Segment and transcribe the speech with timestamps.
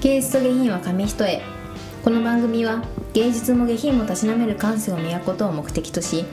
[0.00, 1.42] 芸術と下品は紙一重。
[2.02, 6.24] この番組は芸術も下品もたしなめる感性を磨くことを目的とし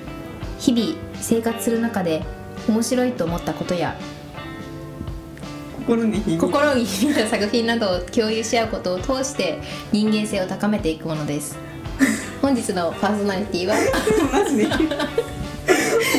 [0.57, 2.23] 日々生活する中で
[2.69, 3.97] 面白いと思ったことや
[5.79, 9.59] 心に響い心に響いた作品などを共有し合うことを通して
[9.91, 11.57] 人間性を高めていくものです。
[12.41, 13.75] 本日のパーソナリティは？
[14.31, 14.67] マジで？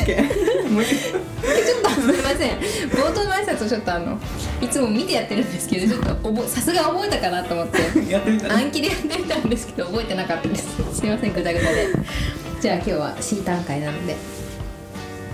[0.04, 1.37] OK
[1.94, 2.58] とすみません。
[2.90, 4.18] 冒頭の挨拶をちょっとあの
[4.60, 7.78] いつも見てやってるんですけど ちょっとさすが覚えたかなと思って。
[7.94, 10.64] 回やってみたら暗記でやってみたんですけど覚えてなかったです。
[10.94, 11.88] すみませんぐだぐだで。
[12.60, 14.16] じゃあ今日は C 段階なので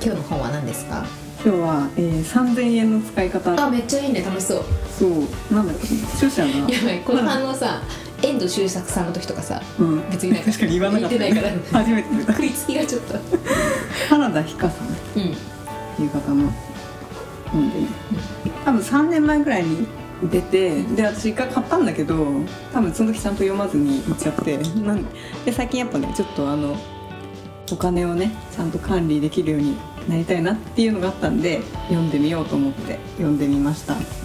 [0.02, 1.04] 今日の本は何ですか？
[1.44, 3.64] 今日は、えー、3000円の使い方。
[3.66, 4.22] あめっちゃいいね。
[4.22, 4.64] 楽しそう。
[4.98, 5.54] そう。
[5.54, 5.86] なんだっけ？
[6.26, 6.98] 著者がやばい。
[7.04, 7.82] この反応さ
[8.22, 11.18] 遠藤周作さんの時とかさうん、別になんか確かに言わなかった。
[11.18, 11.80] 言ってないから。
[11.84, 13.14] 初めて食いつきがちょっと。
[14.08, 14.86] 原田ひかさん。
[14.86, 15.32] っうん。
[15.32, 15.38] て
[16.02, 16.52] いう方の
[17.50, 17.76] 本で
[18.64, 19.86] 多分3年前ぐらいに
[20.30, 22.26] 出てで私一回買ったんだけど
[22.72, 25.04] 多分その時ちゃんと読まずに行っちゃってなん
[25.44, 26.76] で最近やっぱねちょっとあの
[27.72, 29.76] お金をねちゃんと管理できるように
[30.08, 34.23] なりたいなっていうのがあったんで読んでみようと思って読んでみました。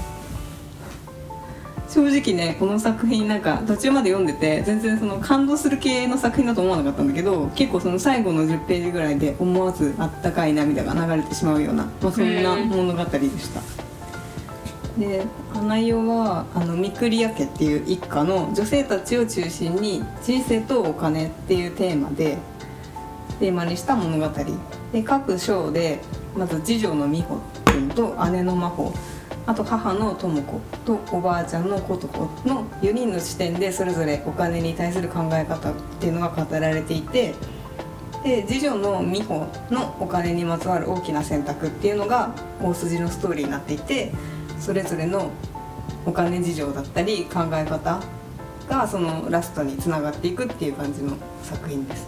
[1.90, 13.62] 正直ねこの作品なんか途中まで読んでて全然その感動する系の作品だと思わなかったんだけど結構その最後の10ページぐらいで思わずあったかい涙が流れてしまうような、まあ、そんな物語でした。
[15.00, 15.26] で
[15.66, 22.38] 内容はあのミクリア家っていう一家の女性たちを中心に人生とお金っていうテーマで
[23.40, 24.44] テーマにした物語
[24.92, 26.02] で各章で
[26.36, 28.94] まず次女の美穂っていうのと姉の真帆
[29.46, 37.34] あと母の智子とおばあちゃんの琴子の4人の視点でそれぞれお金に対する考え方っていうのが語られていて
[38.24, 44.12] で次女の美穂のお金にまつわる大きな選択っていうのが大筋のストーリーになっていて
[44.60, 45.32] それぞれの
[46.06, 48.02] お金事情だったり考え方
[48.68, 52.08] がそのラストにつながっていくっていう感じの作品です。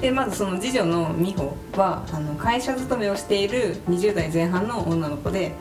[0.00, 5.54] でまずその次女の美穂はあの会社勤めをしている20代前半の女の子で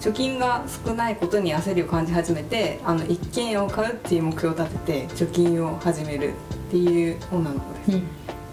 [0.00, 6.34] 貯金が少ないことに焦りを感じ始めてあの一軒家を買うっていう目標を立てて貯金を始める
[6.68, 7.98] っていう女の子で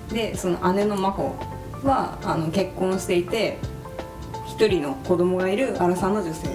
[0.09, 0.13] す。
[0.13, 1.35] でその姉の真帆
[1.83, 3.57] はあの結婚していて
[4.47, 6.49] 一人の子供がいるアラサーの女性。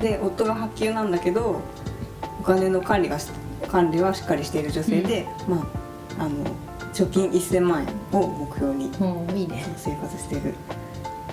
[0.00, 1.60] で夫が発給なんだけど
[2.40, 3.30] お金の管理がし
[3.68, 5.58] 管理はしっかりしている女性で、ま
[6.18, 6.44] ああの
[6.92, 8.90] 貯金1000万円を目標に
[9.76, 10.42] 生活している。
[10.52, 10.54] で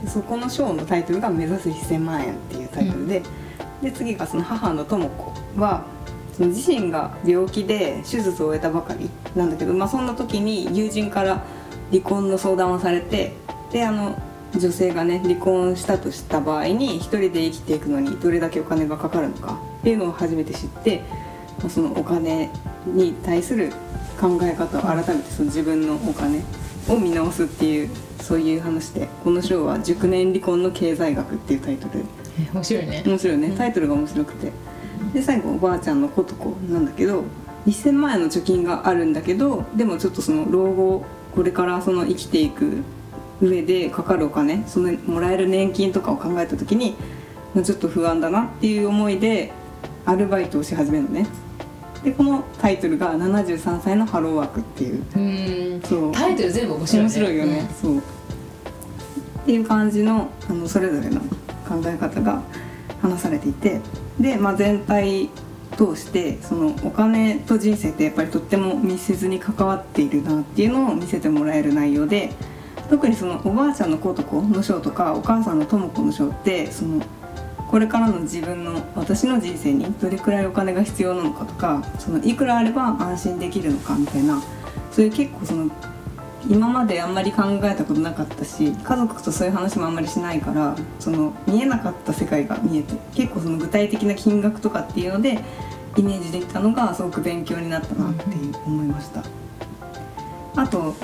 [0.05, 3.23] そこの章のタイトルが「目指す1000万円」っていうタイトルで、
[3.81, 5.83] で次がその母の智子は
[6.33, 11.43] その自身が病気で手術を終えたばかりなんだけど、まあ、そんな時に友人から
[11.91, 13.33] 離婚の相談をされて
[13.71, 14.21] であの
[14.55, 21.03] 女性がね離婚したとした場合に一人で生きていくのにどれだけお金がかかるのかっていうのを初めて知って
[21.59, 22.51] まあそのお金
[22.85, 23.71] に対する
[24.19, 26.43] 考え方を改めてその自分のお金
[26.87, 27.89] を見直すっていう
[28.19, 32.03] そういう話でこの章は「熟年離婚の経済学」っていうタイトル。
[32.53, 33.03] 面白いね。
[33.05, 33.55] 面白いね。
[33.57, 34.51] タイトルが面白くて。
[35.13, 37.23] で最後おばあちゃんのことこなんだけど
[37.65, 42.83] 1000万円の貯金があるんだけどでもちょっとその老後これからその生きていく
[43.41, 46.95] 上でかかるお金そのもらえる年金とかを考えた時に
[47.53, 49.51] まあちょっと不安だなっていう思いで
[50.05, 51.27] アルバイトをし始めるのね
[52.03, 55.03] でこのタイトルが「73歳のハローワーク」っていう。
[55.15, 55.81] うん。
[55.81, 56.11] そう。
[56.11, 57.09] タイトル全部面白いね。
[57.09, 57.97] 面白いよね、そう。
[57.97, 58.01] っ
[59.45, 61.21] ていう感じのあのそれぞれの
[61.67, 62.41] 考え方が
[63.01, 63.81] 話されていて。
[64.19, 65.29] で、まあ、全体
[65.77, 72.31] 通してそのお金と人生ってやっぱりとっても密接に関わっているなっていうのを見せてもらえる内容で
[72.89, 77.01] 特にそのおばあちゃんのことこの章とかお母さんのとも子の章ってその
[77.67, 84.41] これからの自分の私の人生にどれくらいお金が必要なのかとかそのいくらあれば安心できるのかみたいな
[84.91, 85.69] そういう結構その
[86.49, 95.39] 今まであんまり考えたことなかったし家族とそういう話もあんまりしないからその見えなかった世界が見えて結構その具体的な金額とかっていうので
[95.97, 98.23] イメージできたのがすごく勉強になったなって
[98.65, 99.23] 思いました。
[100.55, 100.95] あと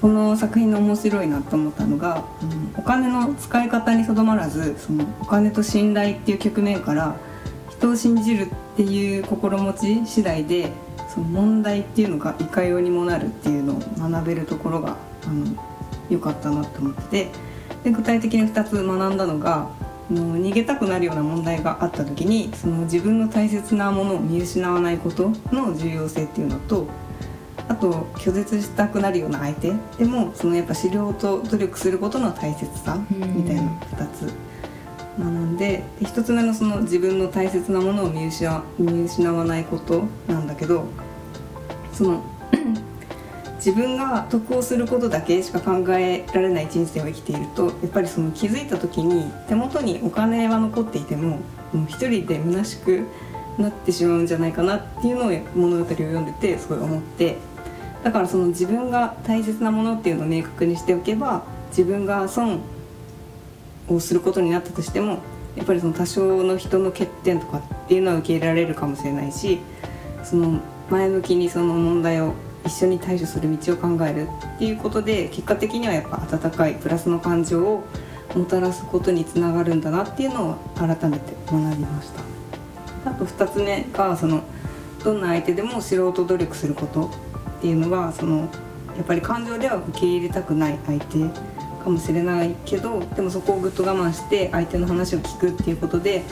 [0.00, 7.14] この作品の面白いなと思ったのが、うんお金の使い方にとどまらずそのお金と信頼っていう局面から
[7.68, 10.72] 人を信じるっていう心持ち次第で
[11.12, 13.80] その問題っていうのがいかようにもなるっていうのを
[14.10, 15.46] 学べるところがあの
[16.08, 17.28] 良かったなと思ってて
[17.84, 19.68] で具体的に2つ学んだのが
[20.10, 26.86] の逃げたくなるような問題があった時にその自分の大切なものを見失わないことの重要性っていうのと
[27.70, 33.36] あと拒絶したくなるような相手でもそのやっぱ資料と努力することの大切さうん。
[33.36, 34.32] みたいな2つ
[35.16, 40.84] 学んでで一つ目のその自分の大切なものを見失わ見失わないことなんだけど
[41.92, 42.24] その
[43.58, 51.38] 自分が得をすることだけしか考えられない人生を生きているとやっぱりその気づいた時に手元にお金は残っていても
[51.72, 53.06] もう一人で虚しく
[53.58, 57.36] なってしまうんじゃないかなっていうのを物語を読んでてすごい思って
[58.02, 62.60] だからその自分が大切なものっていうのを明確にしておけば自分が損
[63.88, 65.18] をすることになったとしても
[65.56, 69.58] やっぱりその多少の人の欠点とかっていうのは受け入れられるかもしれないし
[70.24, 70.60] その
[70.90, 77.84] 前向きにその問題を一緒に対処する道を考えるっていうことで結果的にはやっぱ温かいプラスの感情を
[78.34, 83.10] もたらすことにつながるんだなっていうのを改めて学びました。
[83.10, 84.42] あと2つ目がその
[85.02, 87.10] どんな相手でも素人努力すること。
[87.60, 88.48] っていうのがその
[88.96, 91.18] やっぱり感情では受け入れたくない相手
[91.84, 96.22] かもしれないけどでもそこをぐっと我慢して相手の話を聞くっていうことで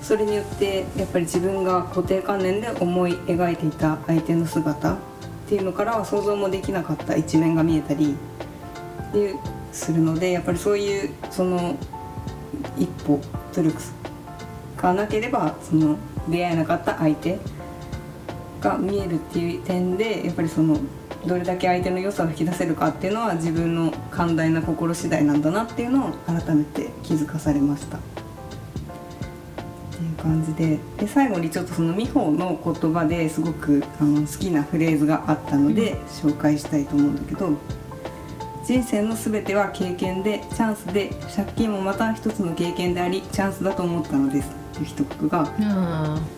[0.00, 4.98] それによってやっぱり自分が固定観念で思い描いていた相手の姿っ
[5.46, 8.16] ていうのからは想像もできなかった一面が見えたり
[9.72, 11.76] するのでやっぱりそういうその
[12.78, 13.20] 一歩
[13.54, 13.76] 努力
[14.78, 15.98] がなければその
[16.28, 17.38] 出会えなかった相手
[18.60, 20.78] が見えるっていう点でやっぱりその
[21.26, 27.98] どれだけ相手の良さを引き出せるかっていうのは自分の寛大な心次第なんだなっていうのを改めて気づかされました。
[27.98, 28.00] っ
[29.90, 30.78] ていう感じで。
[30.98, 37.50] で最後にちょっとその美穂の言葉ですごくあの好きなフレーズがあったので紹介したいと思うんだけど
[38.64, 45.48] 「人生の全ては経験でチャンスで借金もまた一つの経験でありチャンスだと思ったのです」いう一言が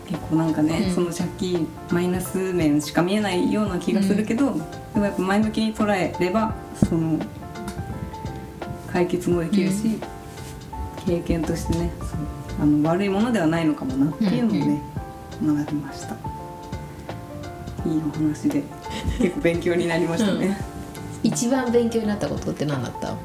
[0.06, 4.64] 結構なんかね、うん、その借金マイナス面しか見えないような気がするけど、うん、で
[4.96, 6.54] もやっぱ前向きに捉えれば
[6.88, 7.19] その
[8.92, 10.00] 解決もできるし、うん、
[11.06, 11.90] 経験としてね
[12.60, 14.82] あの悪いものではないのかもなっていうのをね、
[15.42, 16.14] 学びました。
[16.14, 18.62] いいお話で
[19.19, 20.58] 結構勉強になりましたね、
[21.22, 23.16] 一番勉強になったことって何だった？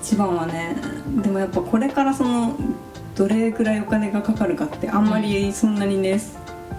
[0.00, 0.76] 一番はね
[1.22, 2.54] でもやっぱこれからその
[3.14, 6.20] どれくらいお金がかかるかってあんまりそんなにね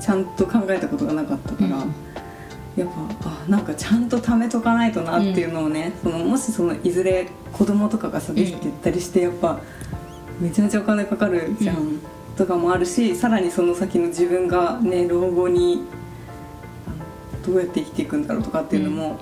[0.02, 1.94] ちゃんと考えたことがなかったから、うん、
[2.76, 2.90] やっ
[3.22, 9.62] ぱあなんかちゃんと貯めとかないとなっていうのをね、うん、そのもしそのいずれ子供とかがさできていったりしてやっぱ
[10.40, 12.02] めちゃめちゃお金かかるじゃん、うん、
[12.36, 15.84] とかもあるしさらにその先の自分がね老後に
[17.46, 19.18] どうやって生きていくんだろうとかっていうのも、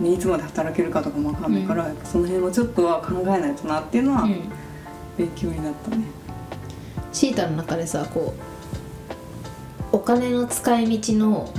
[0.00, 4.28] ね、いつまで働けるかとかも分かんないから、その辺をちょっとは考えないとなっていうのは
[5.16, 6.04] 勉強になったね。
[7.12, 8.34] シータの中でさこ
[9.92, 11.52] うお金の使い道の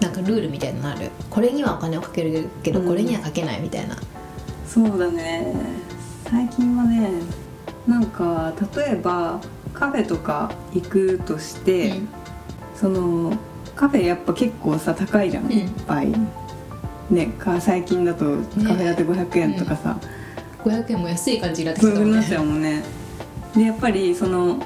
[0.00, 1.10] なんかルールみたいなのある？
[1.30, 4.00] これにはお金をかけるけどこれにはかけないみたいな、うん、
[4.66, 5.54] そうだね。
[6.24, 7.10] 最近はね
[7.86, 9.40] なんか例えば
[9.72, 12.08] カフェとか行くとして、うん、
[12.74, 13.36] その
[13.74, 16.12] カフェやっぱ結構さ高いじゃん、うん、いっぱい
[17.10, 20.00] ねか最近だとカフェだって500円とかさ、ね
[20.64, 22.04] うん、500円も安い感じになってきたもんね。
[22.04, 22.82] そうなっちゃうもんね
[23.56, 24.58] でやっぱりその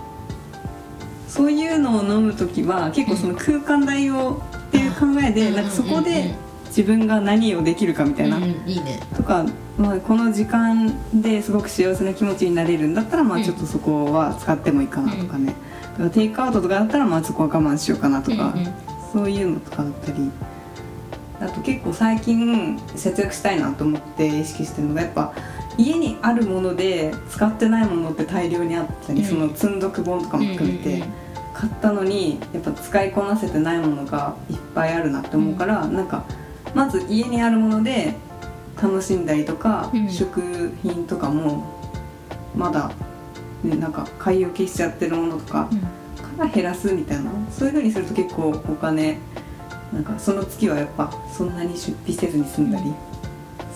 [1.29, 6.35] そういうのを飲む時は結構その空間代をっていう考えで、なんかそこで
[6.67, 9.00] 自分が何をできるかみたいな、うん、いいね。
[9.17, 9.44] とか、
[9.76, 15.55] まあ、この時間ですごく幸せな気持ちになれるんだったらまあちょっとそこは使ってもいいかなとかね、
[15.93, 18.54] だからテイクアウトとかだったらまあそこは我慢しようかなとか、
[19.12, 20.30] そういうのとかだったり。
[21.40, 25.33] あと結構最近節約したいなと思って意識してるのがやっぱ
[25.78, 31.02] 家にあるもので使ってないものって大量にあったり、うん、その積んどく本とかも含めて、
[31.54, 36.25] 買ったのにやっぱ使いこなせてないものがいっぱいあるなって思うから、うん、なんか
[36.75, 38.14] まず家にあるもので
[38.80, 41.64] 楽しんだりとか、うん、食品とかも
[42.54, 42.92] まだ、
[43.64, 45.68] ね、なんか買い置きしちゃってるものとか
[46.38, 49.18] から減らすみたいなそういうふうにすると結構お金
[49.92, 52.92] なんかその月はやっぱそんなに出費せずに済んだり、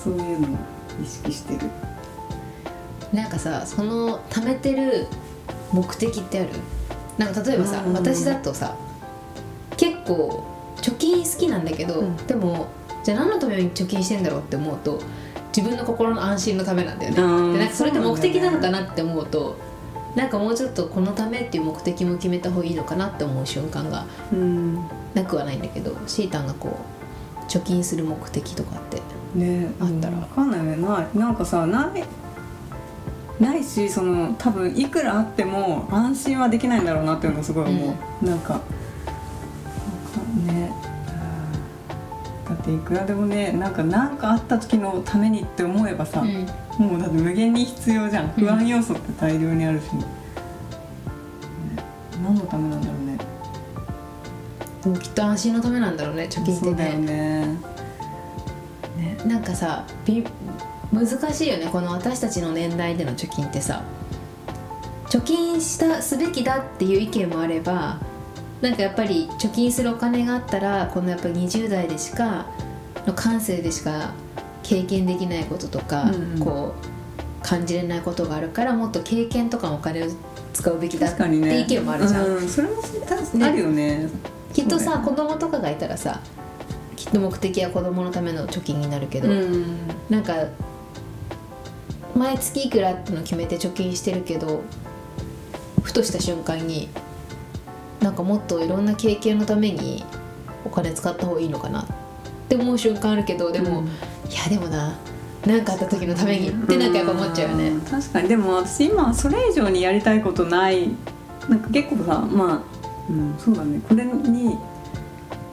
[0.02, 0.59] そういうのを
[1.02, 1.71] 意識してる。
[3.12, 5.07] なんかさその貯めてる
[5.73, 6.49] 目的ってある？
[7.19, 8.76] なんか例えばさ、私だとさ
[9.76, 10.45] 結構
[10.76, 12.69] 貯金好きなんだけど、うん、でも
[13.04, 15.00] じゃあ何のために貯金してんだろうって思うと
[15.54, 17.16] 自分の心の安心のためなんだよね。
[17.52, 19.57] でなんかそれって目的なのかなって思うと
[20.14, 24.07] なんかもうちょっとこのためっていう目的も決めた方がいいのかなって思う瞬間が
[25.14, 26.78] なくはないんだけどシータンがこ
[27.37, 29.02] う貯金する目的とかって
[29.35, 32.04] ねあったら、分かんないよななんかさない
[33.42, 38.61] ないしその多分いくらあっても安心はできないんだろうなっていうのがすごい思う、うん、なんか
[40.46, 40.72] ね。
[42.49, 48.28] だっていくらでもねなんか何かあった時のためにって思えばさ、うん、もうだって無限に必要じゃん。
[48.28, 49.84] 不安要素って大量にあるし、
[52.22, 53.18] 何のためなんだろうね。
[54.82, 57.06] でもきっと安心のためなんだろうね貯金ってそうだよね。
[57.06, 57.46] ね
[58.99, 60.25] ねなんかさび
[60.92, 61.68] 難しいよね。
[61.72, 63.82] この私たちの年代での貯金ってさ。
[65.08, 68.00] 貯金したすべきだっていう意見もあれば
[68.62, 72.46] なんかやっぱり貯金するお金があったらこのやっぱり20代でしか
[73.06, 74.14] の感性でしか
[74.62, 76.38] 経験できないこととか、うんうん。
[76.38, 80.06] こう感じれないことがあるからもっと経験とかのお金を
[80.54, 82.75] 使うべきだって意見もあるじゃん、うん、それも
[83.44, 84.08] あるよね。
[84.54, 86.20] きっとさ、そうだよ子供とかがいたらさ
[86.94, 89.76] きっと目的は子供のための貯金になるけど、うん。
[90.08, 90.34] なんか
[92.14, 94.62] 毎月いくらっての決めて貯金してるけど
[95.83, 96.88] ふとした瞬間に
[98.00, 100.04] なんかもっといろんな経験のために
[100.64, 101.87] お金使った方がいいのかなっ
[102.49, 103.87] て思う瞬間あるけどでも、うん。
[103.87, 103.88] い
[104.35, 104.99] やでもな
[105.47, 107.71] 何かあった時のためにってなんかやっぱ思っちゃうよね。
[107.71, 107.81] ん。
[107.81, 108.28] 確かに。
[108.28, 110.88] でも私今それ以上にやりたいことない。
[111.49, 112.62] なんか結構さまあ、
[113.11, 113.81] うん、そうだね。
[113.88, 114.57] これに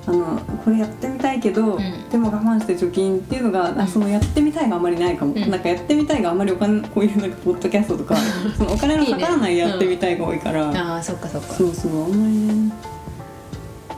[0.10, 2.10] あのこれやってみたいけど、ん。
[2.10, 3.80] でも我慢して貯金っていうのが、うん。
[3.80, 5.50] あそのやってみたいがあんまりないかも、うん。
[5.52, 8.16] なんかやってみたいがあんまりお金 こういうなんかポッドキャストとか
[8.58, 11.54] そのお金のかからないやってみたいが多いからああそっかそっか。
[11.54, 12.74] そうそうあんまりね。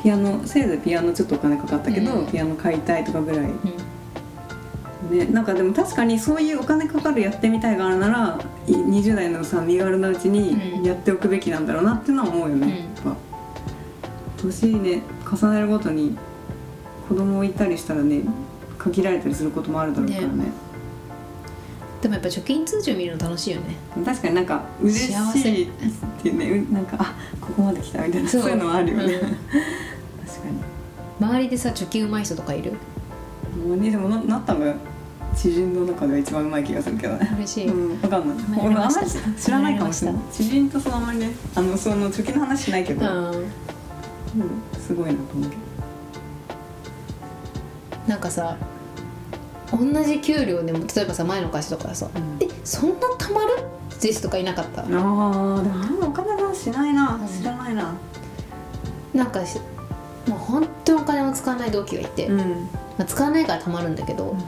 [0.04, 2.28] ピアノせいぜいピアノちょっとお金かかったけど、うん。
[2.28, 3.40] ピアノ買いたいとかぐらい。
[3.40, 5.18] うん。
[5.18, 10.34] ね、なんかでも確かにそういうお金かかるやってみたいがあるならい20代のさ身軽なうちうん。
[10.34, 12.70] にやっておくべきなんだろうなっていうのは思うよね、うん。
[12.70, 13.21] やっぱ
[14.42, 16.18] 年ね重ねるごとに
[17.08, 18.24] 子供いたりしたらね
[18.78, 20.46] 限られたりすることもあるだろうからね。
[22.02, 23.76] でもやっぱ貯金通帳見るの楽しいよね。
[24.04, 25.68] 確かになんか嬉しいっ
[26.22, 29.20] ていうねうなんかあここまで来たみたいなそそうういうのはあるよね、うん。
[29.20, 29.38] 確か
[31.20, 32.72] 周りでさ貯金うまい人とかいる？
[33.56, 34.74] にもうねでもななったのが
[35.36, 37.32] 知人の中では一番うまい気がするけどね。
[37.38, 38.38] 嬉しい、うん、わかんない。
[38.60, 39.08] 俺あんまり
[39.40, 40.22] 知らないかもしれない。
[40.32, 43.46] 知人とそのあんまりね、あのその貯金の話しないけど、うん、
[44.36, 44.82] うん。
[44.82, 45.62] すごいなと思うけど。
[48.08, 48.58] なんかさ
[49.72, 52.38] 同じ給料でも例えばさ前の会社とかでさ「うん。
[52.44, 53.52] えそんなたまる?」
[53.96, 54.82] って人とかいなかった？
[54.82, 57.28] ああ、でもあんまお金の話しないな、うん。
[57.28, 57.94] 知らないな。
[59.14, 59.60] なんかし
[60.28, 62.70] もう本当にお金を使わない同期がいて、まうん、
[63.00, 64.44] あ、使わないからたまるんだけど、ん。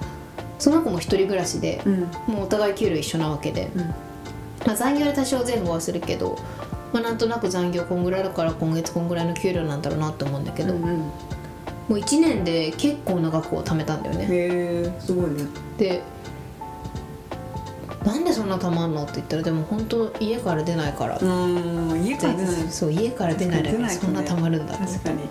[0.59, 3.81] その子も一人暮らしでうん、もうお互い給料一緒なわけで、うん、
[4.65, 6.37] まあ、残業で多少前後はするけど、
[6.93, 10.97] まあ、なんとなく残業こんぐらいあるから今月こんぐらいの給料なんだろうなって思うんだけど、うん、うん。
[10.99, 11.09] も
[11.89, 14.25] う1年で結構な額を貯めたんだよね。
[14.25, 15.45] へえ、すごいね。
[15.77, 16.01] で
[18.05, 22.55] なんでそんなたまんのって言ったらでも本当家から出ないから、うん、家から出ない。
[22.69, 25.21] そう家から出ないだそんなたまるんだって確かに。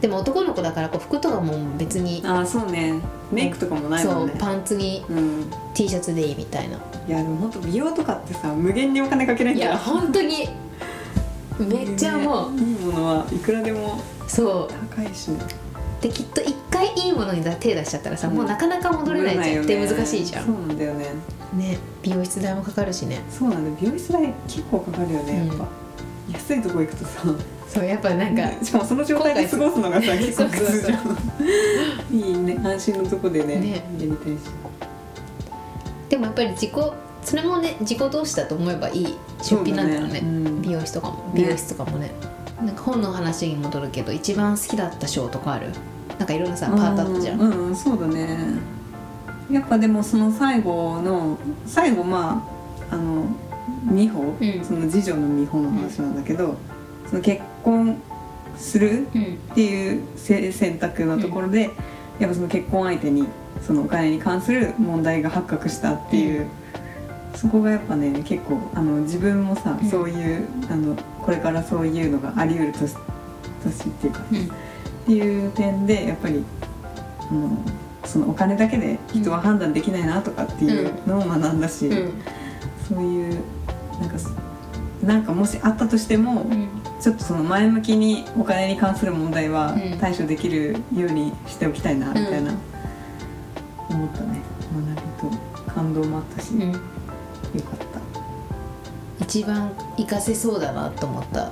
[0.00, 2.94] でも男の子だからこう服とかも別にああ、そうね。
[3.32, 4.34] メイクとかもないもそうんね。
[4.38, 5.50] パンツにうん。
[5.74, 6.76] T シャツでいいみたいな。
[7.08, 9.78] いや、でも本当美容とかってさ、無限にお金かけないんいやだよ。
[9.80, 10.48] 本当に。
[11.58, 12.58] めっちゃもう。
[12.58, 14.74] いいものはいくらでもそう。
[14.96, 15.28] 高いし。
[15.28, 15.38] ね。
[16.02, 18.34] できっと一回いいものに手出しちゃったらさ、うん。
[18.34, 19.46] もうなかなか戻れないじゃん。
[19.46, 19.96] 戻れでよね。
[19.96, 20.46] 難しいじゃん。
[20.46, 21.06] そうなんだよね。
[21.54, 23.22] ね美容室代もかかるしね。
[23.30, 23.76] そうなんだよ。
[23.80, 25.66] 美容室代結構かかるよねやっぱ、
[26.32, 27.22] 安いとこ行くとさ
[27.76, 32.58] そうやっぱなんかしかもその状態で過ごすのがさ回 結構苦痛じゃんいいね。
[32.64, 33.70] 安心のとこでねね。
[33.70, 34.38] やりたいし。
[36.08, 36.70] でもやっぱり自己
[37.22, 40.14] それもね自己投資だと思えばいい出費なんだろうね。
[40.14, 40.20] ね。
[40.20, 40.62] うん。
[40.62, 41.14] 美容室とかも。
[41.14, 41.20] ね。
[41.34, 42.12] 美容室とかもね。
[42.64, 45.66] なんか本の話に戻るけど一番好きだった賞とかある？
[46.18, 47.76] なんかいろんなさパートあったじゃん、うん、うん。
[47.76, 48.38] そうだね。
[49.50, 52.42] やっぱでもその最後の最後ま
[52.90, 53.24] ああの
[53.92, 54.64] 美穂、うん。
[54.64, 56.54] その次女の美穂の話なんだけど、
[57.10, 58.00] その結婚
[58.56, 59.22] するうん。
[59.52, 61.70] っていうせ選択のところで、
[62.18, 63.26] やっぱその結婚相手に
[63.66, 66.46] そのお金に関する問題が発覚したっていう、
[67.34, 69.90] そこがやっぱね結構あの自分もさ、うん。
[69.90, 72.94] そういうあのこれからそういうのがあり得る年
[73.64, 74.38] 年っていうか、うん。
[74.38, 74.48] っ
[75.06, 76.44] ていう点でやっぱり
[77.28, 77.50] あの
[78.04, 82.12] そのお金だけで人は判断できないなとかっていうのを学んだし、うん。
[82.88, 83.42] そういう
[84.00, 84.16] なんか
[85.02, 86.68] なんかもしあったとしても、うん
[87.00, 89.98] ちょっとその前向きにお金に関する問題はうん。
[89.98, 92.52] 対処できるようにしておきたいなみたいな、
[93.90, 93.96] うん。
[93.96, 94.40] 思ったね。
[94.74, 96.72] 学びと感動もあったし、うん。
[96.72, 96.78] よか
[97.76, 97.78] っ
[99.18, 99.24] た。
[99.24, 101.50] 一番活かせそうだなと思った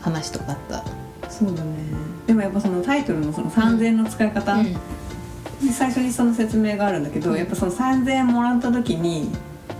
[0.00, 1.30] 話とかあった？
[1.30, 1.70] そうだね。
[2.26, 4.76] でもやっぱそのタイトルのその3000円の使い方、うん。
[5.72, 7.36] 最初にその説明があるんだけど、うん。
[7.36, 9.30] やっぱその3000円もらった時に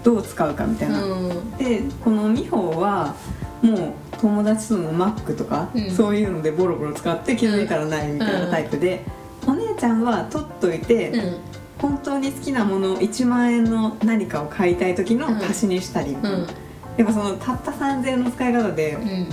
[0.02, 1.50] どう使うかみたいな、うん。
[1.58, 3.14] でこの美穂は
[3.62, 3.92] もう
[4.24, 5.90] 友達とのマックとか、うん。
[5.90, 9.04] そういうのでボロボロ使って気づいたらないみたいなタイプで、
[9.46, 11.36] お姉ちゃんは取っといて、うん。
[11.78, 19.26] 本当に好きなもの1万円の何かを買いたい時の足しにしたりやっぱそのたった3000円の使い方でうん。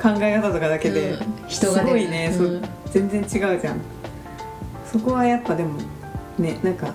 [0.00, 1.18] 考え方とかだけで、
[1.48, 2.62] すごいね、そううん。
[2.86, 3.80] 全然違うじゃん。
[4.90, 5.80] そこはやっぱでも
[6.38, 6.94] ねなんか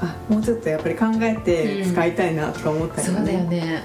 [0.00, 3.82] あもうちょっとやっぱり考えて使いたいなとか思ったりそうとかだよね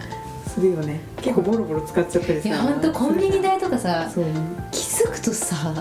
[0.56, 1.02] するよね。
[1.22, 4.10] 結構ボロボロ使っちゃったりさいやほんとコンビニ代とかさ
[4.72, 5.74] 気づくとさ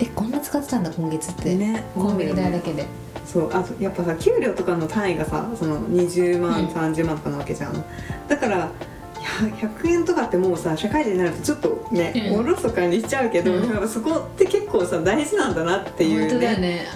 [0.00, 1.84] えこんな使ってたんだ今月って、ね。
[1.94, 2.86] コンビニ代だけで。
[3.26, 3.50] そう。
[3.52, 6.66] あとやっぱさ給料とかの単位がさその20万、うん。
[6.68, 7.84] 30万とかなわけじゃん。
[8.28, 12.40] だからいや100円とかってもうさ社会人になるとちょっとね、うん。
[12.40, 13.88] おろそかにしちゃうけど、うん。
[13.88, 16.86] そこって結構さ大事なんだなっていう本当だよね。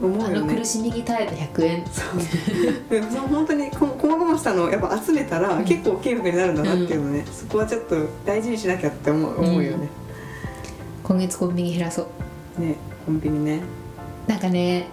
[0.00, 0.54] 思うよね。
[0.54, 1.84] の苦しみに耐えた100円。
[1.86, 2.02] そ
[3.22, 3.70] の本当に
[4.34, 5.64] ましたのをやっぱ集めたら、うん。
[5.64, 9.88] 結構大きい額になるんだなっていうのね、そこはちょっと大事にしなきゃって思う思うよね、
[11.02, 12.08] 今月コンビニ減らそ
[12.58, 12.60] う。
[12.60, 12.76] ね
[13.06, 13.60] コンビニね。
[14.26, 14.86] なんかね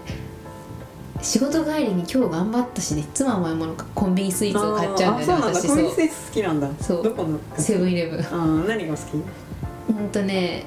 [1.22, 3.02] 仕事帰りに今日頑張ったしね。
[3.02, 5.62] いつも甘いものかコンビニスイーツを買っちゃうんだよねあそうなんだ。
[5.62, 6.70] コンビニスイーツ好きなんだ。
[6.82, 7.04] そう。
[7.04, 7.40] どこの？
[7.58, 8.20] セブンイレブン。
[8.20, 9.94] あー何が好き？
[9.94, 10.66] うんとね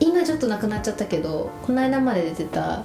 [0.00, 2.84] 今ちょっとなくなっちゃったけどこの間まで出てた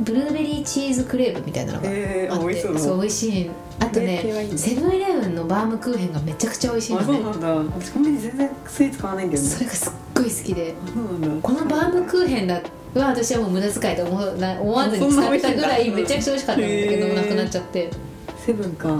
[0.00, 3.00] ブルーベリーチーズクレープみたいなのがあって、えー、美味しそう。
[3.00, 3.50] 美味しい。
[3.78, 4.22] あとね
[4.56, 7.04] セブンイレブンのバームクーヘンがめちゃくちゃ美味しいのね。
[7.04, 7.54] あそうなんだ。
[7.80, 9.48] 私コンビニ全然スイーツ買わないんだよね。
[9.48, 10.74] それがすっごい好きで。
[11.42, 12.60] このバームクーヘンだ
[12.94, 17.90] は私はもう無駄遣いと思うな思わずに使ったぐらいめちゃくちゃ美味しかったんだけどなくなっちゃって。
[18.44, 18.96] セブンか。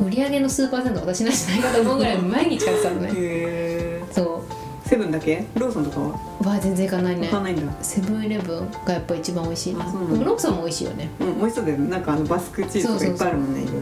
[0.00, 3.08] 売り上げの数パーセント私なんじゃないかと思うぐらい毎日買ってたのね。
[3.08, 4.44] へえそ
[4.84, 5.44] セブンだけ？
[5.56, 6.27] ローソンとかは？
[6.48, 7.28] うわあ全然いかないね。
[7.28, 7.72] 買わないんだ。
[7.82, 9.86] セブンイレブンがやっぱ一番美味しいな。
[9.86, 10.12] あそうなんだ。
[10.14, 11.10] でもローソンも美味しいよね。
[11.20, 11.90] うん美味しそうだよね。
[11.90, 13.62] なんかあのバスクチーズとかいっぱいあるもんね。
[13.62, 13.80] いろいろ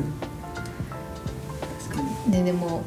[1.85, 2.83] 確かにででも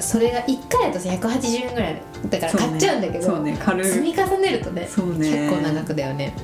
[0.00, 3.56] それが1回だとさ180円ぐらいだから買っちゃうんだけど、そうね。
[3.64, 3.84] 軽い。
[3.84, 5.48] 積み重ねるとねそうね。
[5.48, 6.34] 結構長くだよね。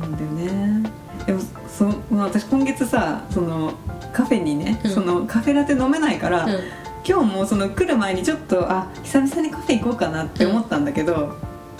[0.00, 0.90] そうなんだよね。
[1.26, 3.74] でもそまあ私今月さその
[4.12, 4.90] カフェにね、うん。
[4.90, 6.60] そのカフェラテ飲めないから、うん。
[7.06, 11.34] 今日もその来る前にちょっとあ久々にカフェ行こうかなって思ったんだけど、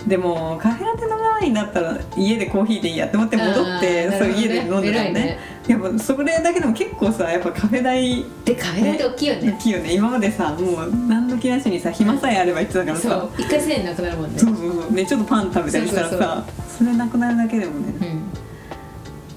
[0.07, 5.39] でもカフェラテ飲まないんだったら家でコーヒーでいいやって思って戻って、そう家で飲んでたのねね。
[5.67, 9.51] やっぱそれだけでも結構さやっぱカフェ代でカフェラテ大きいよね。
[9.51, 9.93] 大きいよね。
[9.93, 13.27] 今までさもう何の気なしにさ暇さえあれば言ってたからそさう。
[13.41, 14.39] 1回1000円なくなるもんね。
[14.39, 14.91] そうそうそう。
[14.91, 17.93] ねちょっとパン食べたりしたらさそれなくなるだけでもね。
[18.01, 18.23] うん。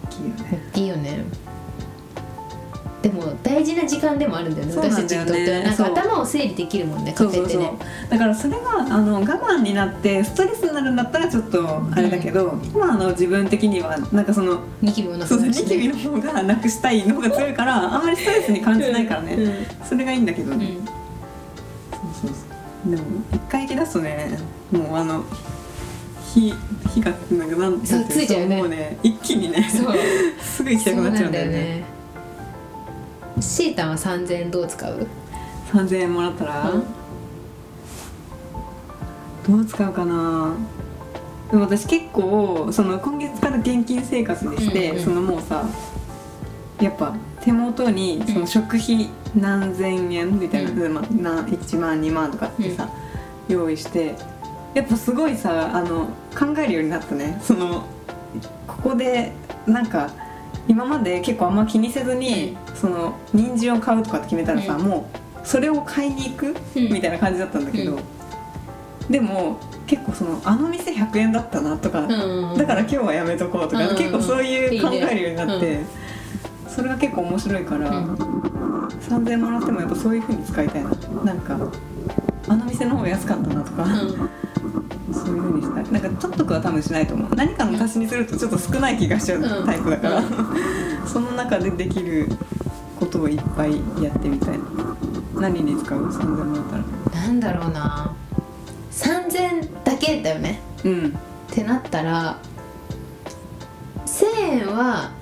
[0.06, 0.62] 大きいよね。
[0.72, 1.24] 大きいよね
[3.04, 5.58] でも大事な時間でもあるんだよね私たちにとっては。
[5.58, 5.92] なんかそう。
[5.92, 7.60] 頭を整理できるもんねカそうそうそう。
[7.60, 7.90] フェってね。
[8.08, 19.86] だからそれがあの我慢になってストレスになるんだったらちょっとあれだけど、今の自分的にはなんかそのニキビもなそうそうくしねニキビの方がなくしたいの方が強いからあんまりストレスに感じないからね、うん。
[19.86, 20.86] それがいいんだけどね、うん。
[20.86, 20.94] そう
[22.22, 22.90] そうそう。
[22.90, 23.02] でも
[23.34, 24.38] 一回行き出すとね
[24.72, 25.24] もうあの
[26.32, 26.54] 火
[26.94, 28.56] 火がなんかなんそうなんていついちゃうよね。
[28.56, 29.94] もうね一気にねそう。
[30.40, 31.93] すぐ行きたくなっちゃうんだよね
[33.40, 35.06] シータンは3000円どう使う
[35.72, 36.84] ？3000円もらったら、うん。
[39.46, 40.56] どう使うかな？
[41.50, 45.68] でも私結構その今月から現金生活でして、うんうんそのもうさ
[46.80, 52.88] やっぱ手元にその食費何千円みたいな、うまあ、な1万2万とかってさ、
[53.48, 54.16] 用意して
[54.74, 57.38] やっぱすごいさあの考えるようになったね。
[57.42, 57.86] その
[58.66, 59.32] ここで
[59.66, 60.10] なんか
[60.68, 64.83] 今まで結構あんま気にせずに、その人参を買うとかって決めたらさ、うん。
[64.83, 66.92] もうそれを買いに行く、うん。
[66.92, 68.03] みたいな感じだったんだけど、うん。
[69.11, 75.81] でも結構そのあの店100円だったなとか、うんだから今日はやめとこうとか、うん結構そういう考えるようになって
[76.68, 78.14] それが結構面白いから、うん。
[78.14, 80.90] 3000円もらってもやっぱそういう風に使いたいな。
[81.24, 81.59] なんか
[82.48, 83.87] あの店の方が安かったなとか、
[85.12, 85.92] そういう風にしたい。
[85.92, 87.34] なんか取っとくは多分しないと思う。
[87.34, 90.22] 何かの足しにするとちょっと少ない気がしちゃうタイプだから、
[91.06, 92.28] その中でできる
[92.98, 94.58] ことをいっぱいやってみたい。
[95.37, 97.22] 何に使う？3000円もらったら。
[97.26, 98.14] なんだろうな。
[98.92, 100.60] 3000だけだよね。
[100.84, 101.08] うん。
[101.08, 101.10] っ
[101.54, 102.38] てなったら
[104.06, 105.12] 1000円は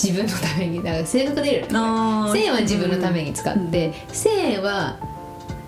[0.00, 4.98] 自分のためにだから正確でいるよねあ1000円は自分のために使って、1000円は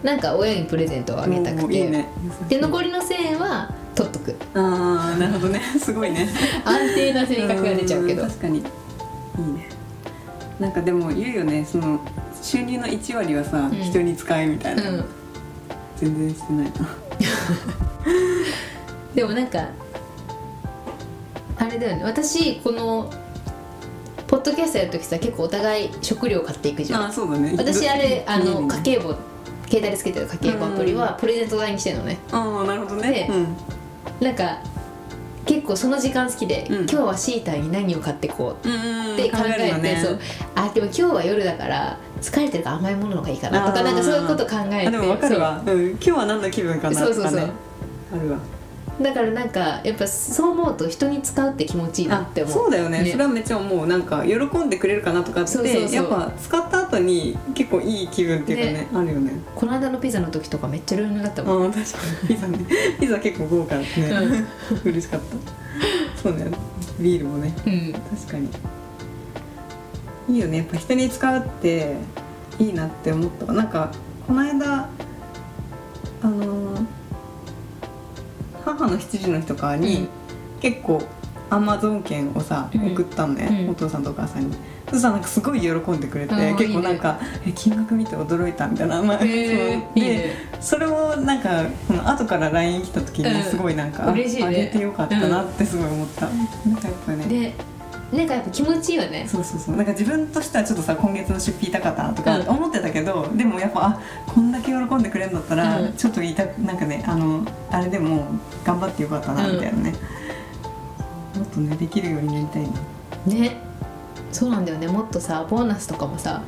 [0.02, 1.74] なんか親にプレゼントをあげたくて。
[1.74, 2.06] いいね。
[2.48, 4.36] で残りの1000円は取っとく。
[4.54, 5.60] ああなるほどね。
[5.80, 6.28] すごいね。
[6.64, 8.24] 安定な性格が出ちゃうけど。
[8.24, 8.58] ん確かに。
[8.58, 8.64] いい
[9.54, 9.68] ね。
[10.60, 11.64] なんかでも言うよね。
[11.64, 12.00] その
[12.40, 13.72] 収入の1割はさ、ん。
[13.72, 15.04] 人に使えみたいな、うん。
[15.96, 16.72] 全然してないな。
[19.14, 19.66] でもなんか
[21.58, 22.04] あれだよね。
[22.04, 23.10] 私この
[24.28, 27.04] ポッドキャストやるときさ結構お互い食料買っていくじゃん。
[27.06, 27.54] あそうだね。
[27.56, 29.14] 私あれあの家家計簿
[29.68, 32.18] 携帯でつけてる家計簿アプリはプレゼント代にしてるのね。
[32.32, 33.30] ああなるほどね。
[34.20, 34.58] でなんか
[35.46, 36.76] 結構その時間好きで、うん。
[36.80, 40.18] 今日はシーターに何を買ってこううんって考えて、そう。
[40.54, 44.88] あでも今日は夜だから疲れてるから甘いものの方がいいかなとかなんかそういうこと考えて。
[44.88, 45.62] あでも分かるわ。
[45.64, 45.90] うん。
[45.90, 47.14] 今日は何の気分かなとかね。
[47.14, 47.50] そうそうそう。
[48.14, 48.38] あるわ
[49.00, 52.54] だからなんかやっぱそう思うと人に使うって気持ちいいなって思う。
[52.54, 53.06] そうだよね。
[53.10, 53.86] それはめっちゃ思う。
[53.86, 55.94] なんか喜んでくれるかなとかってそうそうそう。
[55.94, 58.88] やっぱ使った後に結構いい気分っていうかねね。
[58.92, 59.32] あるよね。
[59.54, 61.66] この間のピザの時とかめっちゃルールだったもん。
[61.66, 62.28] ああ確かに。
[62.28, 62.58] ピザね。
[63.00, 64.44] ピザ結構豪華ですね、
[64.84, 66.20] 嬉しかった。
[66.20, 66.50] そうだよ。
[66.50, 66.58] ね
[66.98, 67.54] ビールもね。
[67.66, 67.92] うん。
[67.92, 68.48] 確かに。
[70.28, 70.58] いいよね。
[70.58, 71.96] やっぱ人に使うって
[72.58, 73.92] いいなって思ったなんか
[74.26, 74.88] この間
[78.78, 80.08] 母の七時の日とかに、うん。
[80.60, 81.02] 結構
[81.50, 82.92] アマゾン券をさ、うん。
[82.92, 83.70] 送ったのね、うん。
[83.70, 84.56] お父さんとお母さんに。
[84.90, 89.28] そしたらなんかすごい喜んでくれて結構なんかえ金額見て驚いたみたいな、まあそう。
[89.28, 90.32] でいいね。
[90.60, 93.42] それをなんかこの後から LINE 来た時にうん。
[93.42, 94.46] すごいなんか、あ嬉しいね。
[94.46, 97.24] あげてよかったなってすごい思った、なんかやっぱね。
[97.26, 97.54] で
[98.12, 99.26] なんかやっぱ気持ちいいよね。
[99.28, 99.76] そうそうそう。
[99.76, 102.48] なんか自分としてはちょっとさ今月の出費痛かったなとかうん。
[102.48, 105.92] 思ってたけど、でもやっぱあこんだけ喜んでくれるんだったら、うん。
[105.92, 108.26] ちょっと言いたなんかねあのあれでも
[108.64, 109.94] 頑張ってよかったなみたいなね、
[111.34, 112.68] もっとねできるようになりたいな。
[113.26, 113.56] ね。
[114.32, 114.86] そうなんだよね。
[114.88, 116.42] もっとさボーナスとかもさ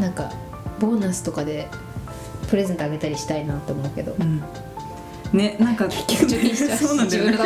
[0.00, 0.32] なんか
[0.78, 1.68] ボーナスとかで
[2.48, 4.16] プレゼントあげたりしたいなって思うけど
[5.32, 6.84] ねなんか 結局貯金しちゃうし。
[6.86, 7.38] そうなんだよね。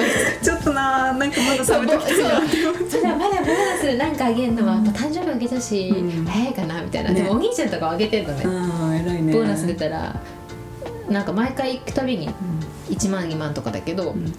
[0.42, 6.24] ちょっとななんかまだ食べときたいなって思っちゃまだまだボーナスなんかあげるのは、まあ、誕生日あげたし、うん。
[6.26, 7.14] 早いかなみたいな、ね。
[7.16, 8.44] でもお兄ちゃんとかあげてんのね、
[9.04, 9.32] 偉いね。
[9.32, 10.20] ボーナス出たら
[11.08, 12.30] なんか毎回行くたびに
[12.90, 14.32] 1万2万とかだけど、うん。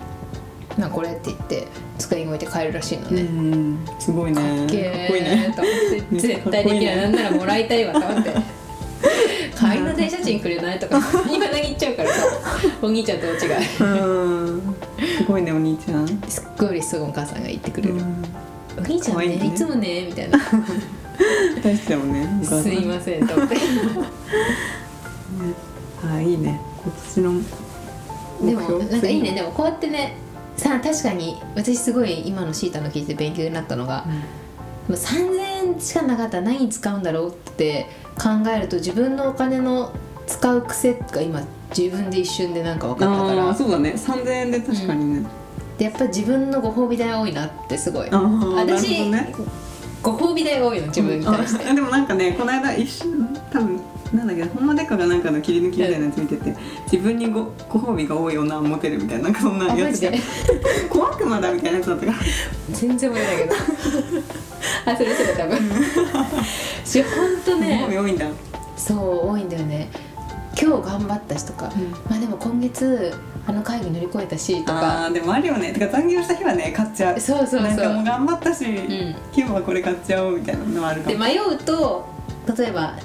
[0.78, 1.68] なこれって言って
[2.00, 4.36] 机に置いて帰るらしいのうん、ね、うん、すごいね。
[4.36, 4.74] かっこ
[5.16, 5.54] いいね。
[5.54, 6.02] ーと思って。
[6.16, 8.32] ね絶対できない、ねなんならもらいたいわと思って
[10.24, 11.00] 賃くれないとか。
[11.32, 12.26] 今だけ言っちゃうからさ。
[12.82, 13.34] お兄ちゃんと違い
[13.80, 13.84] う
[14.60, 14.76] ん。
[15.18, 17.96] すごいねお兄ちゃん、すっごい嬉しそうお母さんが言ってくれる、
[18.78, 19.48] お兄ちゃんねいね。
[19.48, 20.40] いつもねみたいな。
[21.64, 23.56] 大してもねすいませんと思って。
[26.06, 26.60] あいいね。
[26.84, 27.42] 今年の
[28.46, 29.32] でもなんかいいね。
[29.32, 30.18] でもこうやってね
[30.58, 34.06] さ確かに私すごい今のシータの聞いて勉強になったのが、
[34.88, 39.94] でも3000円しかなかったら何に使うんだろうって考えると自分のお金の
[40.28, 41.42] 使う癖が今
[41.78, 43.50] 自分で一瞬でなんか分かったかあら。
[43.50, 43.94] あそうだね。
[43.96, 45.28] 3000円で確かにね、
[45.78, 48.10] でやっぱ自分のご褒美代多いなってすごい。
[48.12, 49.34] ああなるほ私、どね。
[50.02, 53.80] ご褒美代が多いの自分に対して、あでもなんかねこの間一瞬多分
[54.14, 56.56] なんだっけほんまでっかがなんかの切り抜きみたいなやつ見てて
[56.92, 60.20] 自分にごご褒美が多い女はモテるみたいななんかそんなやつで。
[60.90, 62.18] 小悪魔だみたいなやつだったから。
[62.74, 63.56] 全然覚えないけど。
[64.92, 65.58] あそれそれ多分。
[66.86, 68.26] しほんとご褒美ね多いんだ。
[68.76, 69.90] そう多いんだよね
[70.64, 71.92] 今日頑張ったしとか、うん。
[72.10, 73.14] まあでも今月
[73.46, 75.06] あの会議乗り越えたしとあか。
[75.08, 75.74] あでもあるよね。
[75.74, 77.20] てか残業した日はね買っちゃう。
[77.20, 77.62] そうそうそう。
[77.64, 79.16] なんかもう頑張ったし、ん。
[79.36, 81.18] 今日はこれ買っちゃおうみたいなのはあるかも。
[81.18, 82.08] で迷うと
[82.58, 82.98] 例えば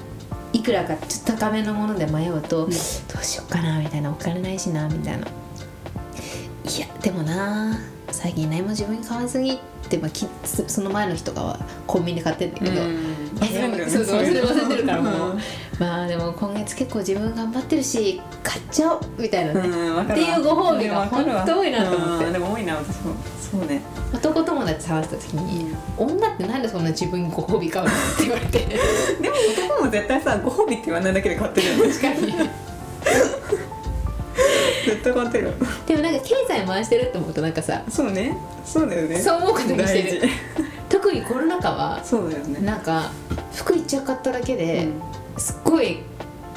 [0.53, 2.69] いくらかちょっと高めのもので迷うと、ん。
[2.69, 4.09] どうしようかなみたいな。
[4.09, 5.27] お金ないしなみたいな。
[5.27, 7.77] いやでもな
[8.11, 9.57] 最近何も自分に買わずにっ
[9.89, 13.18] て、まあ、きそその前の日とかはコンビニで買ってんだけど、うん
[13.49, 15.39] いやでもそうそう忘れ忘れてるからもう。
[15.79, 22.25] まあでも今月結構自分頑張ってるし買っちゃおうみたいなね、っていうご褒美が本当多いなと思って。
[22.25, 23.15] うんでも多いな私も。
[23.39, 23.81] そうね。
[24.13, 28.59] 男友達と話した時に「女ってなんでそんな自分にご褒美買うの?」って言われて。
[29.21, 29.35] でも
[29.67, 31.93] 男も絶対さご褒美って言わないだけで買ってるよね。
[31.93, 32.49] 確かに。
[34.85, 35.53] 絶対買ってる
[35.85, 38.35] でもなんか経済回してるって思うとなんかさそうね。
[38.65, 39.19] そうだよね。
[39.19, 40.29] そう思うことにしてる
[40.89, 42.59] 特にコロナ禍はそうだよね。
[42.61, 43.11] なんか
[43.53, 45.01] 服一着買っただけでうん。
[45.39, 45.99] すっごい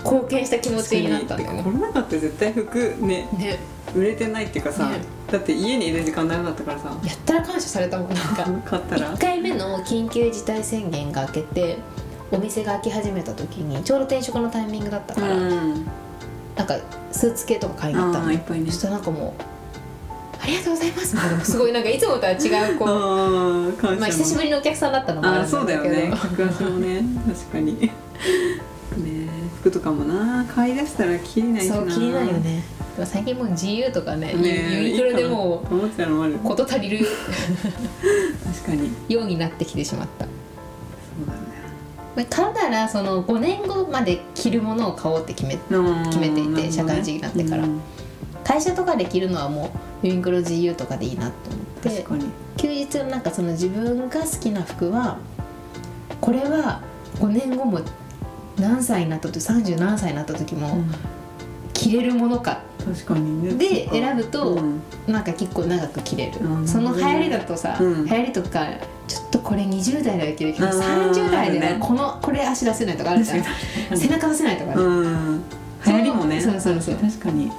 [0.03, 3.59] 貢献した気持ちになったんだよコねロナ禍って絶対服ねね。
[3.95, 5.01] 売れてないっていうかさ、ね。
[5.31, 6.85] だって家にいる時間長かったからさ。
[7.05, 8.45] やったら感謝されたもんなんか。
[8.64, 9.14] 買ったら。
[9.14, 11.77] 1回目の緊急事態宣言が明けて
[12.33, 15.85] お店が開き始めた時にちょうど転職のタイミングだったから、ん。
[16.57, 16.77] なんか
[17.12, 18.71] スーツ系とか買いに行ったのあーいっぱいね。
[18.71, 19.42] そしたらなんかもう
[20.42, 21.16] 「ありがとうございます」
[21.52, 22.88] すごいなんかいつもとは違うこう
[23.98, 25.66] まあ久しぶりのお客さんだったのもあるんだけど。
[25.66, 26.11] だよね。
[26.11, 27.81] 客足もね 確かに。
[27.81, 27.90] ね
[29.61, 30.44] 服とかもな。
[30.52, 31.76] 買い出したらきりないしな。
[31.76, 32.64] そう気になるよね。
[33.05, 37.07] 最近もう GU とかねねユニクロでもう事足りる。
[38.44, 38.90] 確かに。
[39.09, 40.24] ようになってきてしまった。
[40.24, 40.31] そ
[41.22, 41.38] うだね。
[42.16, 47.62] まあ買うならその5年後まで着るものを買おうって決め決めていて社会人になってから。
[47.62, 47.81] うん
[48.44, 49.70] 会社とかで着るのはも
[50.02, 52.05] うユニクロ GU とかでいいなと思って。
[52.57, 55.18] 休日のなんかその自分が好きな服は
[56.20, 56.81] これは
[57.16, 57.81] 5年後も
[58.59, 60.85] 何歳になった時30何歳になった時も
[61.72, 62.61] 着着れるものか。
[62.85, 63.55] 確かにね。
[63.55, 64.83] で選ぶとうん。
[65.07, 66.40] なんか結構長く着れる。
[66.40, 66.68] うん。
[66.68, 68.07] その流行りだとさ、うん。
[68.07, 68.66] 流行りとか
[69.09, 73.96] ちょっとこれ20代ではいけるけどうん30代ではこのこれ足出せないとかあるじゃん。
[73.96, 75.42] 背中出せないとかある、うん。
[75.87, 76.40] 流行りもね。
[76.40, 76.96] そうそうそう。
[76.96, 77.50] 確かに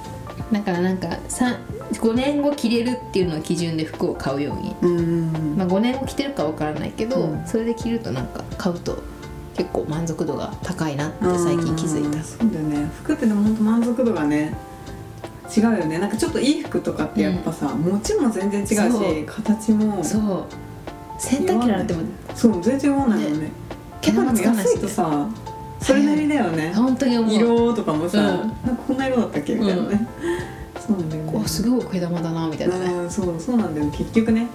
[0.52, 1.58] だからなんかさ
[1.92, 5.56] 5年後着れるっていうのを基準で服を買うように、うん。
[5.56, 7.46] まあ、5年後着てるかわからないけど、うん。
[7.46, 9.02] それで着るとなんか買うと
[9.56, 12.18] 結構満足度が高いなって最近気づいた。
[12.18, 12.24] うん。
[12.24, 12.90] そうだよね。
[13.02, 14.56] 服ってでも本当満足度がね
[15.56, 15.98] 違うよね。
[15.98, 20.02] なんかちょっといい服とかってやっぱさ、持ちも全然違うし形も。
[20.02, 20.44] そう。
[21.18, 22.02] 洗濯機洗っても
[22.34, 23.50] そう全然合わないもんね
[24.00, 25.28] 毛玉つかないし安いとさ
[25.84, 26.72] それなりだよね。
[26.74, 27.34] 本当に思う。
[27.34, 28.26] 色とかもさ、うん。
[28.26, 28.34] な
[28.72, 30.08] んかこんな色だったっけみたいなね、
[30.80, 31.32] そうなんだよね。
[31.34, 32.64] おすごい毛玉だなみた。
[32.64, 33.90] いなねうんそうそうなんだよ。
[33.90, 34.46] 結局ね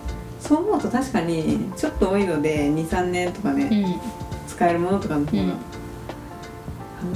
[0.42, 5.50] そう思うと確かにちょっと多いので23年とかね、う使えるものとかの方が、うん。
[5.50, 5.56] 考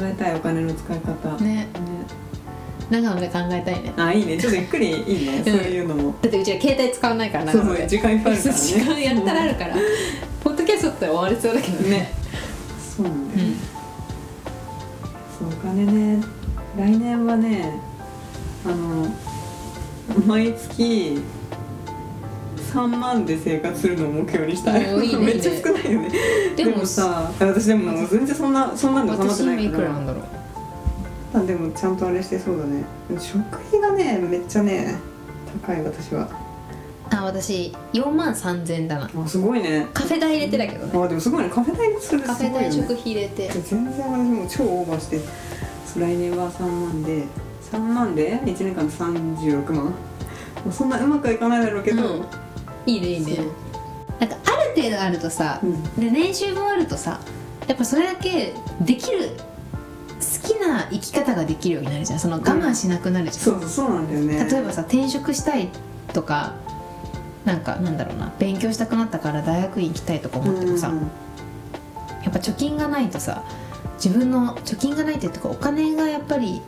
[0.02, 1.44] えたいお金の使い方。
[1.44, 1.68] んね。
[2.92, 3.94] 長野で考えたいね。
[3.98, 4.38] あいいね。
[4.38, 5.44] ちょっとゆっくりいいね、ん。
[5.44, 6.14] そういうのも。
[6.22, 8.62] だってうちら携帯使わないからそうそう時間いっぱいあるからね。
[8.62, 9.76] 時間やったらあるから。
[10.44, 11.90] ポッドキャストだったら終わりそうだけどね。
[11.90, 12.14] ね。
[12.96, 13.50] そうなんだよ
[15.48, 16.24] お金ね
[16.78, 17.80] 来年はね
[18.66, 19.08] あの
[20.26, 21.22] 毎月
[22.72, 24.94] 3万で生活するのを目標にしたい。
[24.96, 25.26] おーいいね。
[25.28, 26.10] めっちゃ少ないよね。
[26.56, 29.78] でもでもさ私でも全然そんなそんなんで収まって私今いないから。
[29.78, 30.24] くらなんだろう？
[31.36, 32.84] あでもちゃんとあれしてそうだね。
[33.20, 34.96] 食費がねめっちゃね
[35.66, 36.28] 高い私は
[37.14, 39.10] あ私4万3000だな。
[39.16, 39.88] あすごいね。
[39.94, 40.92] カフェ代入れてだけどね。
[41.00, 41.50] あでもすごいね。
[41.50, 43.50] カフェ代するカフェ代食費入れて。
[43.50, 45.20] 全然私もう超オーバーして。
[45.86, 47.24] そう来年は3万で。
[47.72, 49.86] 3万で？1年間で36万？
[49.86, 49.92] も
[50.70, 52.26] うそんなうまくはいかないだろうけど、うん。
[52.86, 53.36] いいねいいね。
[53.36, 53.46] そう。
[54.20, 55.84] なんかある程度あるとさ、うん。
[56.00, 57.20] で年収もあるとさ
[57.68, 59.30] やっぱそれだけできる
[60.20, 62.20] 好きな生き方ができるようになるじゃん。
[62.20, 64.50] その我慢しなくなるじゃん、そうそうそうなんだよね。
[64.50, 65.70] 例えばさ転職したい
[66.14, 66.54] とか
[67.46, 71.12] なんかなんだろうな勉強したくなったから大学院行きたいとか思ってもさ、うん
[72.24, 73.44] やっぱ貯金がないとさ
[73.96, 76.62] 自分の貯金がないっていうかお金がやっぱり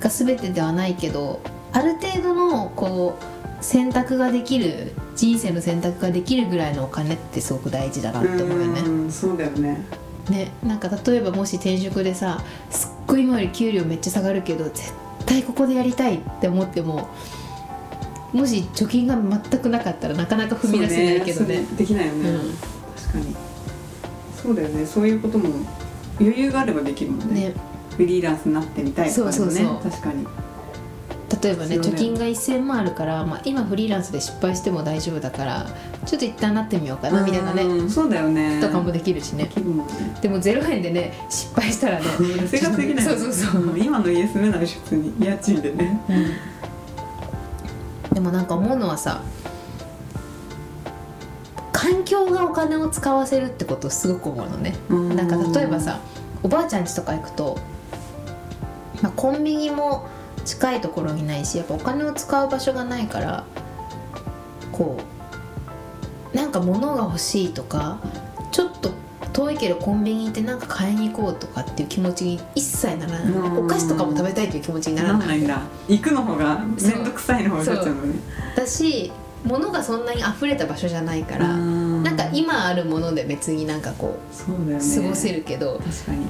[0.00, 1.40] が全てではないけど
[1.72, 8.80] ある程度のこう選択ができる人生の選択ができるぐらいのお金ってすごく大事だなって思うよね。
[8.80, 9.84] うんそうだよね
[10.30, 14.92] ねなんか例えばもし転職でさすっごい今より給料めっちゃ下がるけど絶
[15.26, 17.08] 対ここでやりたいって思っても
[18.32, 21.64] もし貯金が全くなかったらなかなか踏み出せないけどね。
[21.68, 22.38] そうできないよね、うん。
[22.96, 23.36] 確かに。
[24.42, 24.86] そうだよね。
[24.86, 25.48] そういうことも
[26.20, 27.48] 余裕があればできるもんね。
[27.48, 27.54] ね。
[27.96, 29.32] フリーランスになってみたいとかね。
[29.32, 29.80] そうそうそう。
[29.82, 30.26] 確かに。
[31.42, 35.66] 例えばね貯金が1000万あるから、まあ、今フリーランスで失敗しても大丈夫だから
[36.06, 37.62] ちょっと一旦なってみようかなみたいなね。
[37.62, 38.60] うんそうだよね。
[38.60, 39.44] とかもできるしね。
[39.44, 39.50] ね。
[40.20, 42.06] でも0円でね失敗したらね
[42.48, 45.14] 生活できないそうそうそう、今の家住めないし普通に。
[45.20, 46.00] 家賃でね
[48.18, 49.22] でもなんか思うのはさ
[51.70, 54.74] 環境がお金を使わせるってことをすごく思うのね。
[54.88, 55.14] うん。
[55.14, 56.00] なんか例えばさ
[56.42, 57.56] おばあちゃん家とか行くと、
[59.02, 60.08] まあ、コンビニも
[60.44, 63.44] 近いところにないしやっぱお金を使う場所がないから
[64.72, 64.98] こ
[66.32, 68.00] うなんか物が欲しいとか
[68.50, 68.90] ちょっと
[69.32, 73.22] 遠いけどコンビニ行ってなんか買いに行こうとかっていう気持ちに一切ならない。
[73.24, 73.64] うん。
[73.64, 75.40] お菓子とかも食べたいという気持ちにならない。
[75.40, 75.62] なんだ。
[75.88, 78.14] 行くの方が面倒くさいの方が勝っちゃうのね
[78.56, 79.12] だし
[79.44, 81.56] 物がそんなに溢れた場所じゃないからな
[82.02, 84.78] なんか今あるもので別になんかこそうね。
[84.78, 86.26] 過ごせるけど、確かに。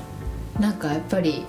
[0.60, 1.44] なんかやっぱり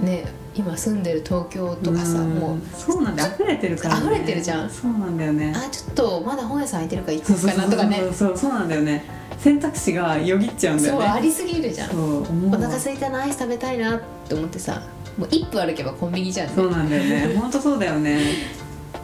[0.00, 0.24] ね
[0.54, 2.34] 今住んでる東京とかさん。
[2.34, 3.26] もうそうなんだ。
[3.26, 4.70] 溢れてるから、ね、溢れてるじゃん。
[4.70, 5.54] そうなんだよね。
[5.56, 7.98] あちょっとまだ本屋さん空いてるから行こそううかなとかね。
[8.00, 8.38] そうそう。
[8.38, 11.04] そうなんだよね選択肢がよぎっちゃうんだよね。
[11.06, 11.90] そうありすぎるじゃん。
[11.90, 14.82] お腹空いたなアイス食べたいなって思ってさ
[15.16, 16.48] もう一歩歩けばコンビニじゃん。
[16.48, 17.34] ねそうなんだよね。
[17.40, 18.20] 本当そうだよね。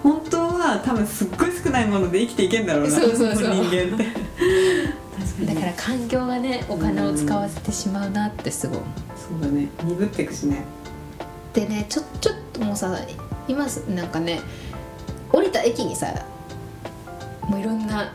[0.03, 3.55] 本当は多分すっごい少ないもので生きていけんだろうなそうそうそう。
[3.55, 4.05] 人間って。
[4.05, 4.27] 確
[5.37, 8.79] かにだから環境がねお金を使わせてしまうなってすごい
[9.17, 9.69] そうだね。
[9.83, 10.65] 鈍っていくしね。
[11.55, 12.95] でねちょちょっともうさ
[13.49, 14.41] 今すなんかね
[15.33, 16.09] 降りた駅にさ
[17.49, 18.13] もういろんな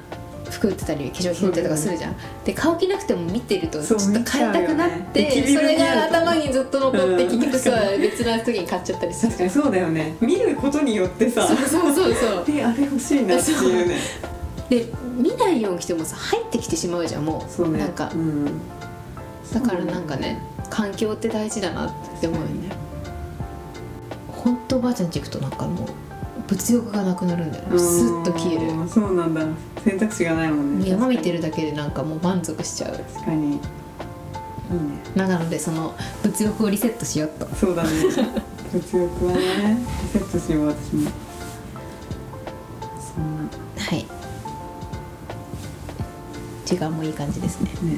[0.51, 10.15] 服売ってたり化粧品売ってたりとかするじゃん、で買う気なくても見てるとちそうょっと買いたくなっ見てねそれが頭にずっと残ってうん結局さ確か別な時に買っちゃったりする確かにそうだよね。
[10.21, 11.47] 見ることによってさ。
[11.47, 12.45] そうそうそうそう。
[12.49, 13.97] えあれ欲しいなっていうね。
[14.69, 14.85] で
[15.17, 17.51] 見ないようにしてもさ入ってきてしまうじゃんもう。
[17.51, 17.79] そうね。
[17.79, 18.11] なんか。
[18.13, 18.45] うん。
[19.53, 22.69] だからなんかね環境って大事だなって思うよね。
[24.27, 25.87] ほんとおばあちゃんち行くとなんかもう
[26.51, 27.79] 物欲がなくなるんだよね。
[27.79, 28.71] スッと消える。
[28.73, 29.41] うんそうなんだ。
[29.85, 30.89] 選択肢がないもんね。
[30.89, 32.91] 山見てるだけでなんかもう満足しちゃう。
[32.91, 33.53] 確かに。
[33.53, 33.61] いいね。
[35.15, 37.47] なのでその物欲をリセットしようと。
[37.55, 37.89] そうだね。
[38.73, 39.77] 物欲はね
[40.13, 41.09] リセットしよう私も。
[42.99, 43.49] そんな。
[43.77, 44.05] はい。
[46.65, 47.69] 時間もいい感じですね。
[47.81, 47.97] ね。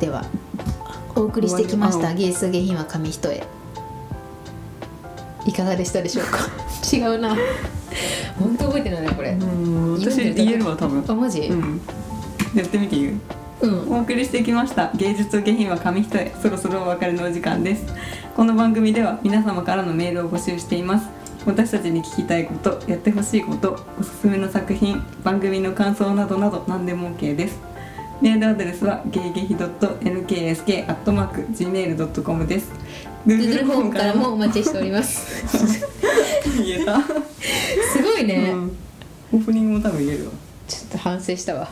[0.00, 0.24] では
[1.14, 3.42] お送りしてきました「終わ芸術下品は紙一重」
[5.46, 6.38] いかがでしたでしょうか？
[6.92, 7.36] 違うな。
[8.38, 11.02] 本当覚えてないなこれ、うん私言えるわ多分。
[11.06, 11.40] あマジ？
[11.42, 11.80] うん。
[12.54, 13.12] やってみて言う。
[13.62, 14.90] うん、お送りしてきました。
[14.94, 16.30] 芸術下品は紙一重。
[16.42, 17.86] そろそろお別れのお時間です。
[18.36, 21.06] この番組では皆様からのメールを募集しています。
[21.46, 27.58] 私たちに聞きたいことやってほしいことおすすめの作品番組の感想などなど何でも OK です。
[28.20, 32.72] メールアドレスはゲイゲヒ .nksk.gmail.com です
[33.26, 35.44] Google フォームからもお待ちしております。
[36.62, 38.76] 言えた、すごいね、うん、
[39.32, 40.32] オープニングも多分言えるわ
[40.68, 41.68] ちょっと反省したわ